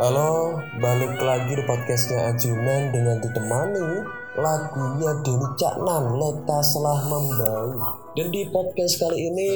Halo, 0.00 0.56
balik 0.80 1.20
lagi 1.20 1.60
di 1.60 1.64
podcastnya 1.68 2.32
Ajunan 2.32 2.88
dengan 2.88 3.20
ditemani 3.20 4.00
lagunya 4.32 5.12
Denny 5.20 5.48
Caknan, 5.60 6.16
Leta 6.16 6.64
Selah 6.64 7.04
Membau. 7.04 7.76
Dan 8.16 8.32
di 8.32 8.48
podcast 8.48 8.96
kali 8.96 9.28
ini 9.28 9.50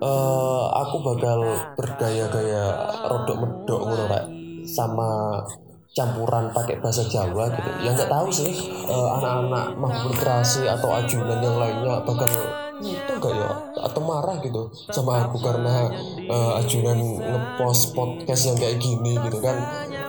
uh, 0.00 0.72
aku 0.80 1.04
bakal 1.04 1.52
bergaya-gaya 1.76 2.96
rodok 3.12 3.36
medok 3.44 3.80
ngono 3.84 4.06
sama 4.64 5.44
campuran 5.94 6.50
pakai 6.50 6.80
bahasa 6.82 7.06
Jawa 7.06 7.52
gitu. 7.52 7.70
Ya 7.84 7.94
nggak 7.94 8.10
tahu 8.10 8.28
sih 8.32 8.52
uh, 8.88 9.20
anak-anak 9.20 9.66
mahfud 9.78 10.16
atau 10.66 10.90
ajunan 10.98 11.38
yang 11.38 11.56
lainnya 11.60 12.02
bakal 12.02 12.28
itu 12.76 13.08
enggak 13.08 13.32
ya 13.32 13.50
atau 13.88 14.00
marah 14.04 14.36
gitu 14.44 14.68
sama 14.92 15.24
aku 15.24 15.40
karena 15.40 15.88
uh, 16.28 16.60
ajunan 16.60 16.98
ngepost 17.16 17.96
podcast 17.96 18.52
yang 18.52 18.56
kayak 18.60 18.76
gini 18.76 19.16
gitu 19.16 19.40
kan 19.40 19.56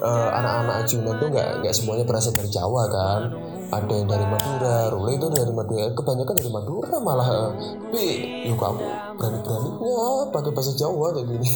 uh, 0.04 0.30
anak-anak 0.36 0.84
ajunan 0.84 1.16
tuh 1.16 1.32
nggak 1.32 1.64
nggak 1.64 1.72
semuanya 1.72 2.04
berasal 2.04 2.36
dari 2.36 2.52
Jawa 2.52 2.84
kan 2.92 3.22
ada 3.68 3.92
yang 3.92 4.08
dari 4.08 4.24
Madura, 4.24 4.88
Rule 4.96 5.12
itu 5.20 5.28
dari 5.28 5.52
Madura, 5.52 5.92
kebanyakan 5.92 6.36
dari 6.40 6.52
Madura 6.56 6.96
malah. 7.04 7.52
Tapi 7.52 8.04
yuk 8.48 8.56
kamu 8.56 8.88
berani-beraninya 9.20 10.32
pakai 10.32 10.52
bahasa 10.56 10.72
Jawa 10.80 11.12
kayak 11.12 11.28
gini. 11.36 11.50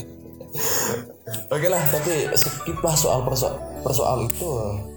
Oke 1.52 1.67
lah, 1.67 1.81
tapi 1.91 2.27
skip 2.35 2.77
lah 2.80 2.95
soal 2.95 3.23
perso 3.27 3.52
persoal 3.81 4.23
itu 4.23 4.49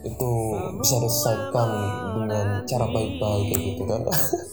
itu 0.05 0.31
bisa 0.79 0.97
diselesaikan 1.01 1.69
dengan 2.21 2.47
cara 2.69 2.87
baik-baik 2.91 3.45
kayak 3.51 3.63
gitu 3.75 3.83
kan. 3.89 4.01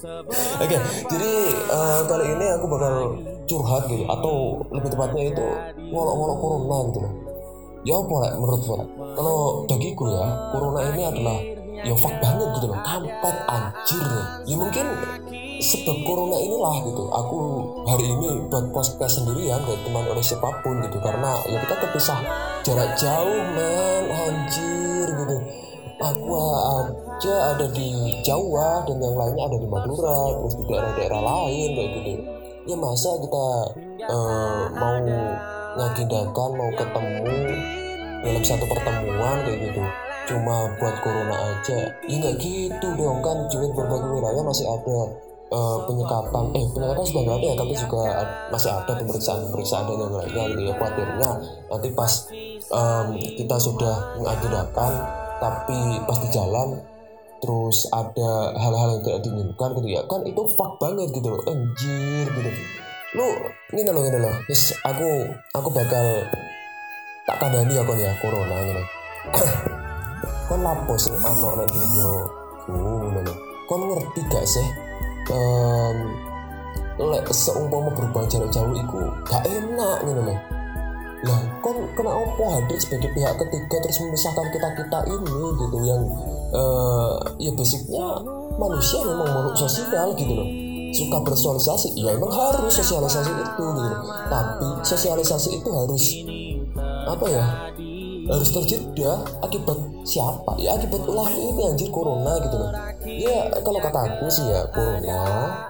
Oke, 0.64 0.78
jadi 1.12 1.34
uh, 1.70 2.02
kali 2.08 2.26
ini 2.32 2.46
aku 2.56 2.66
bakal 2.72 2.96
curhat 3.46 3.84
gitu 3.92 4.06
atau 4.08 4.64
lebih 4.72 4.90
tepatnya 4.90 5.24
itu 5.36 5.46
ngolok-ngolok 5.92 6.38
corona 6.40 6.78
gitu 6.90 7.00
loh. 7.04 7.14
Ya 7.82 7.98
boleh 7.98 8.32
menurut 8.38 8.62
gue 8.62 8.82
kalau 9.18 9.38
bagiku 9.66 10.06
ya 10.14 10.26
corona 10.54 10.80
ini 10.94 11.02
adalah 11.02 11.38
ya 11.82 11.94
fuck 11.98 12.14
banget 12.22 12.48
gitu 12.62 12.68
loh 12.70 12.80
kampret 12.86 13.38
anjir 13.50 14.06
ya 14.46 14.56
mungkin 14.56 14.86
sebab 15.62 15.98
corona 16.04 16.38
inilah 16.42 16.76
gitu. 16.90 17.04
Aku 17.14 17.38
hari 17.86 18.10
ini 18.10 18.50
buat 18.50 18.74
podcast 18.74 19.22
sendirian 19.22 19.62
gak 19.62 19.80
teman 19.86 20.10
oleh 20.10 20.26
siapa 20.26 20.50
pun 20.66 20.82
gitu. 20.82 20.98
Karena 20.98 21.38
ya 21.46 21.62
kita 21.62 21.76
terpisah 21.86 22.20
jarak 22.66 22.92
jauh 22.98 23.42
men 23.54 24.04
anjir 24.10 25.08
gitu. 25.08 25.38
Aku 26.02 26.34
aja 26.34 27.54
ada 27.54 27.70
di 27.70 28.18
Jawa 28.26 28.82
dan 28.90 28.98
yang 28.98 29.14
lainnya 29.14 29.46
ada 29.54 29.58
di 29.62 29.70
Madura 29.70 30.34
terus 30.34 30.58
di 30.58 30.64
daerah-daerah 30.66 31.22
lain 31.22 31.70
kayak 31.78 31.90
gitu. 31.94 32.12
Ya 32.66 32.76
masa 32.78 33.10
kita 33.22 33.48
uh, 34.10 34.66
mau 34.74 34.98
ngagendakan 35.78 36.50
mau 36.58 36.72
ketemu 36.74 37.38
dalam 38.26 38.44
satu 38.46 38.66
pertemuan 38.66 39.38
kayak 39.46 39.60
gitu. 39.70 39.82
Cuma 40.26 40.74
buat 40.82 40.96
corona 41.06 41.38
aja. 41.54 41.94
Ya 42.10 42.16
nggak 42.18 42.36
gitu 42.42 42.88
dong 42.98 43.22
kan 43.22 43.46
juga 43.54 43.70
berbagai 43.78 44.10
wilayah 44.10 44.42
masih 44.42 44.66
ada 44.66 45.30
uh, 45.52 45.78
penyekatan 45.86 46.44
eh 46.56 46.66
penyekatan 46.72 47.04
sudah 47.06 47.22
nggak 47.28 47.38
ada 47.38 47.46
ya 47.46 47.56
tapi 47.60 47.74
juga 47.76 48.04
masih 48.50 48.72
ada 48.72 48.92
pemeriksaan 48.96 49.40
pemeriksaan 49.52 49.84
dan 49.86 49.98
yang 50.00 50.14
lainnya 50.16 50.44
gitu 50.56 50.62
ya. 50.66 50.74
Khawatirnya 50.80 51.30
nanti 51.68 51.90
pas 51.94 52.14
um, 52.72 53.08
kita 53.20 53.56
sudah 53.60 53.96
mengagendakan 54.18 54.92
tapi 55.44 55.80
pas 56.08 56.18
di 56.24 56.30
jalan 56.32 56.70
terus 57.42 57.78
ada 57.90 58.54
hal-hal 58.54 58.90
yang 58.98 59.02
tidak 59.04 59.20
diinginkan 59.28 59.70
gitu 59.78 59.88
ya. 59.92 60.02
Kan 60.08 60.22
itu 60.24 60.42
fuck 60.56 60.80
banget 60.80 61.12
gitu 61.12 61.28
loh 61.28 61.42
anjir 61.46 62.26
gitu. 62.26 62.50
Lu 63.12 63.28
ini 63.76 63.90
loh 63.92 64.04
ini 64.08 64.18
loh 64.24 64.36
yes, 64.48 64.72
aku 64.88 65.28
aku 65.52 65.68
bakal 65.76 66.24
tak 67.28 67.38
kandani 67.38 67.76
ya 67.76 67.84
kon 67.84 68.00
ya 68.00 68.10
corona 68.18 68.56
gitu 68.66 68.84
kon 70.48 70.62
lapo 70.64 70.96
sih 70.96 71.12
dunya 71.12 72.10
ngono 72.72 73.20
lho. 73.20 73.34
Kon 73.68 73.88
ngerti 73.88 74.20
gak 74.28 74.44
sih 74.44 74.91
um, 75.32 75.98
lek 77.02 77.28
seumpama 77.34 77.90
berbang 77.96 78.26
jarak 78.30 78.50
jauh 78.54 78.76
iku 78.76 79.00
gak 79.26 79.42
enak 79.48 79.98
ngono 80.06 80.22
lho. 80.28 80.36
Lah 81.22 81.40
kon 81.62 81.78
kena 81.94 82.12
opo 82.12 82.44
hadir 82.50 82.78
sebagai 82.82 83.10
pihak 83.14 83.34
ketiga 83.38 83.78
terus 83.82 83.98
memisahkan 84.02 84.48
kita 84.54 84.70
kita 84.78 85.00
ini 85.06 85.44
gitu 85.58 85.78
yang 85.86 86.02
uh, 86.54 87.16
ya 87.38 87.52
basicnya 87.54 88.06
manusia 88.58 89.00
memang 89.06 89.30
makhluk 89.30 89.56
sosial 89.58 90.14
gitu 90.18 90.34
loh. 90.34 90.50
Suka 90.92 91.18
bersosialisasi 91.24 91.96
ya 91.96 92.12
emang 92.12 92.28
harus 92.28 92.76
sosialisasi 92.76 93.32
itu 93.32 93.64
gitu 93.64 93.96
tapi 94.28 94.68
sosialisasi 94.84 95.50
itu 95.56 95.70
harus 95.72 96.04
apa 97.08 97.26
ya 97.32 97.46
harus 98.30 98.50
terjeda 98.54 99.26
akibat 99.42 99.78
siapa? 100.06 100.58
Ya 100.62 100.78
akibat 100.78 101.02
ulah 101.06 101.30
ini 101.34 101.62
anjir 101.74 101.90
corona 101.90 102.38
gitu 102.42 102.56
loh. 102.58 102.72
Ya 103.06 103.50
kalau 103.66 103.80
kata 103.82 104.00
aku 104.06 104.26
sih 104.30 104.46
ya 104.46 104.66
corona 104.70 105.22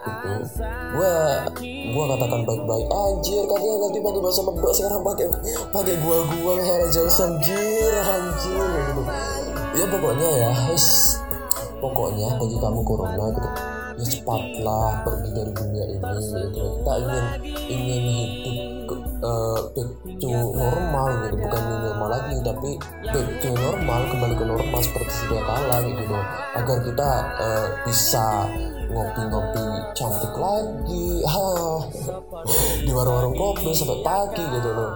gitu. 0.04 0.30
Gua 0.92 1.16
gua 1.96 2.04
katakan 2.16 2.42
baik-baik 2.44 2.88
anjir 2.92 3.42
katanya 3.48 3.78
nanti 3.88 4.00
pakai 4.04 4.22
bahasa 4.22 4.42
medok 4.44 4.74
sekarang 4.76 5.02
pakai 5.04 5.26
pakai 5.72 5.96
gua 6.04 6.18
gua 6.28 6.54
hera 6.60 6.88
jauh 6.92 7.08
anjir 7.08 7.94
anjir 7.96 8.66
gitu. 8.92 9.02
Ya 9.72 9.86
pokoknya 9.88 10.30
ya 10.36 10.52
wis 10.72 11.18
pokoknya 11.80 12.28
bagi 12.36 12.58
kamu 12.60 12.82
corona 12.84 13.26
gitu 13.32 13.50
ya 14.02 14.06
cepatlah 14.08 15.04
pergi 15.06 15.30
dari 15.36 15.52
dunia 15.54 15.86
ini 15.86 16.00
gitu. 16.02 16.64
Kita 16.82 16.94
ingin 17.00 17.26
ingin 17.70 18.04
hidup 18.08 18.81
uh, 19.22 19.60
back 19.74 19.90
to 20.20 20.28
normal 20.30 21.08
gitu 21.26 21.36
bukan 21.40 21.62
new 21.68 21.80
normal 21.86 22.08
lagi 22.10 22.36
tapi 22.42 22.70
back 23.10 23.30
to 23.42 23.50
normal 23.54 24.02
kembali 24.10 24.36
ke 24.36 24.46
normal 24.46 24.80
seperti 24.82 25.12
sedia 25.12 25.42
kala 25.46 25.78
gitu 25.86 26.04
loh. 26.10 26.26
Agar 26.58 26.78
kita 26.86 27.10
uh, 27.40 27.66
bisa 27.86 28.28
ngopi-ngopi 28.92 29.66
cantik 29.96 30.34
lagi. 30.36 31.08
Di 32.86 32.92
warung-warung 32.92 33.38
kopi 33.38 33.70
sampai 33.72 34.02
pagi 34.02 34.44
gitu 34.44 34.70
loh 34.74 34.92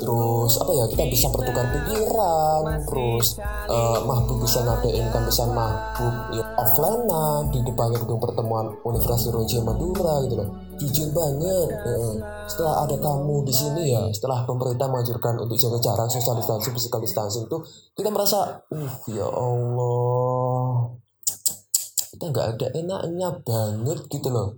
terus 0.00 0.52
apa 0.56 0.72
ya 0.72 0.84
kita 0.88 1.04
bisa 1.12 1.28
bertukar 1.28 1.68
pikiran 1.68 2.64
terus 2.88 3.36
uh, 3.68 4.00
mahbub 4.08 4.40
bisa 4.40 4.64
ngadain 4.64 5.06
kampisan 5.12 5.52
mahbub 5.52 6.14
ya, 6.32 6.44
offline 6.56 7.04
nah 7.04 7.44
di 7.52 7.60
depan 7.60 7.92
gedung 7.92 8.16
pertemuan 8.16 8.72
Universitas 8.88 9.28
Roja 9.28 9.60
Madura 9.60 10.24
gitu 10.24 10.40
loh. 10.40 10.48
Jujur 10.80 11.12
banget 11.12 11.68
setelah 12.48 12.88
ada 12.88 12.96
kamu 12.96 13.44
di 13.44 13.52
sini 13.52 13.92
ya 13.92 14.00
setelah 14.16 14.48
pemerintah 14.48 14.88
mengajarkan 14.88 15.44
untuk 15.44 15.60
jaga 15.60 15.76
jarak 15.76 16.08
social 16.08 16.40
distancing 16.40 16.72
physical 16.72 17.00
distancing 17.04 17.44
itu 17.44 17.58
kita 17.92 18.08
merasa 18.08 18.64
uh 18.72 18.92
ya 19.12 19.28
Allah 19.28 20.96
kita 22.16 22.24
nggak 22.32 22.46
ada 22.56 22.66
enaknya 22.72 23.28
banget 23.44 23.98
gitu 24.08 24.28
loh 24.32 24.56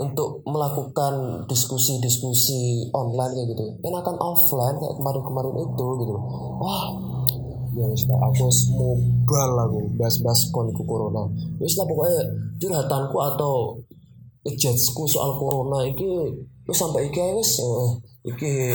untuk 0.00 0.40
melakukan 0.48 1.44
diskusi-diskusi 1.44 2.88
online 2.96 3.36
kayak 3.36 3.48
gitu. 3.52 3.64
Enakan 3.84 4.16
offline 4.16 4.80
kayak 4.80 4.96
kemarin-kemarin 4.96 5.54
itu 5.60 5.86
gitu. 6.00 6.12
Wah 6.56 6.88
ya 7.76 7.86
wis 7.86 8.02
aku 8.08 8.48
mobile 8.74 9.54
aku 9.60 9.80
bahas-bahas 10.00 10.48
koniku 10.48 10.82
corona. 10.88 11.28
Ya 11.60 11.62
wis 11.68 11.76
lah 11.76 11.84
pokoknya 11.84 12.20
curhatanku 12.56 13.16
atau 13.20 13.76
judgesku 14.48 15.04
soal 15.04 15.36
corona 15.36 15.84
ini 15.84 16.32
wis 16.64 16.76
sampai 16.80 17.12
iki 17.12 17.20
wis. 17.36 17.60
Uh, 17.60 17.92
iki 18.24 18.72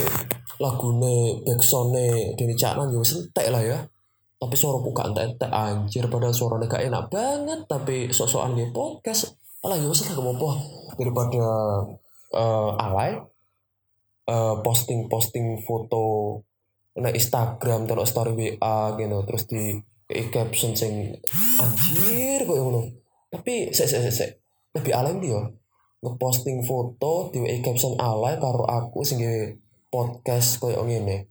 lagune 0.62 1.42
backsoundnya 1.42 2.38
dari 2.38 2.54
Caknan 2.54 2.94
ya 2.94 3.02
wis 3.02 3.18
entek 3.18 3.50
lah 3.50 3.62
ya. 3.66 3.78
Tapi 4.36 4.52
suara 4.52 4.78
gak 4.78 5.10
entek-entek 5.10 5.50
anjir. 5.50 6.06
Padahal 6.06 6.30
suaranya 6.30 6.70
gak 6.70 6.86
enak 6.86 7.04
banget 7.10 7.60
tapi 7.66 7.96
sok-sokan 8.14 8.54
di 8.54 8.70
podcast 8.70 9.34
alah 9.66 9.74
ya 9.74 9.90
wis 9.90 10.06
lah 10.06 10.14
apa 10.14 10.75
daripada 10.96 11.44
uh, 12.34 12.70
alay 12.80 13.20
uh, 14.28 14.60
posting 14.60 15.06
posting 15.06 15.62
foto 15.62 16.40
na 16.96 17.12
Instagram 17.12 17.84
terus 17.84 18.08
story 18.08 18.32
WA 18.32 18.96
gitu 18.96 19.18
terus 19.28 19.44
di 19.44 19.76
kayak 20.06 20.32
caption 20.32 20.72
sing 20.72 21.12
anjir 21.60 22.46
kok 22.46 22.56
ngono. 22.56 22.88
Tapi 23.28 23.74
sek 23.74 23.88
sek 23.90 24.08
sek 24.08 24.30
lebih 24.76 24.92
alay 24.96 25.16
dia 25.20 25.40
ngeposting 26.00 26.62
foto 26.64 27.32
di 27.32 27.42
WA 27.42 27.56
caption 27.60 27.96
alay 28.00 28.38
karo 28.40 28.64
aku 28.64 29.04
sing 29.04 29.20
podcast 29.92 30.60
koyo 30.62 30.84
ngene. 30.88 31.28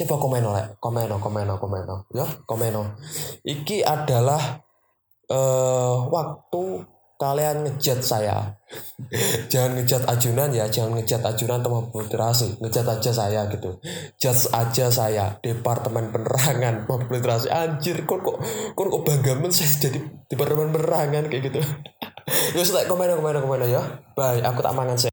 Coba 0.00 0.16
komen 0.16 0.42
oleh 0.42 0.64
komen 0.80 1.12
komen 1.20 1.46
komen 1.60 1.84
ya 2.16 2.26
komen 2.48 2.72
iki 3.44 3.84
adalah 3.84 4.64
uh, 5.28 6.08
waktu 6.08 6.88
kalian 7.20 7.68
ngejat 7.68 8.00
saya. 8.00 8.56
Jangan 9.52 9.76
ngejat 9.76 10.08
ajunan 10.08 10.48
ya 10.56 10.64
jangan 10.72 10.96
ngejat 10.96 11.20
ajunan 11.20 11.60
atau 11.60 11.84
mobilitasasi 11.84 12.64
ngejat 12.64 12.86
aja 12.88 13.10
saya 13.12 13.44
gitu. 13.52 13.76
Judge 14.16 14.48
aja 14.56 14.86
saya 14.88 15.36
departemen 15.44 16.08
penerangan 16.08 16.82
mobilitasasi 16.88 17.52
anjir 17.52 18.08
kok 18.08 18.24
kok 18.24 18.40
kok 18.72 18.86
kok 18.88 19.02
bangga 19.04 19.32
men 19.36 19.52
saya 19.52 19.68
jadi 19.68 20.00
departemen 20.32 20.72
penerangan 20.72 21.28
kayak 21.28 21.52
gitu. 21.52 21.60
Ya 22.30 22.62
sudah 22.62 22.86
komen 22.86 23.10
komen 23.10 23.42
komen 23.42 23.66
ya. 23.66 23.82
Bye 24.14 24.38
aku 24.40 24.62
tak 24.62 24.78
mangan 24.78 24.94
sih 24.94 25.09